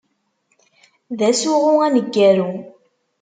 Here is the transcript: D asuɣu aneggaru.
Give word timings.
D 1.17 1.19
asuɣu 1.29 1.73
aneggaru. 1.85 2.51